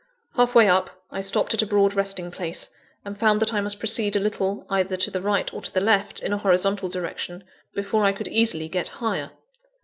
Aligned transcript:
Halfway 0.35 0.67
up, 0.67 1.03
I 1.11 1.21
stopped 1.21 1.53
at 1.53 1.61
a 1.61 1.67
broad 1.67 1.93
resting 1.93 2.31
place; 2.31 2.69
and 3.05 3.19
found 3.19 3.39
that 3.39 3.53
I 3.53 3.61
must 3.61 3.77
proceed 3.77 4.15
a 4.15 4.19
little, 4.19 4.65
either 4.67 4.97
to 4.97 5.11
the 5.11 5.21
right 5.21 5.53
or 5.53 5.61
to 5.61 5.71
the 5.71 5.79
left, 5.79 6.23
in 6.23 6.33
a 6.33 6.39
horizontal 6.39 6.89
direction, 6.89 7.43
before 7.75 8.03
I 8.03 8.11
could 8.11 8.27
easily 8.27 8.67
get 8.67 8.87
higher. 8.97 9.29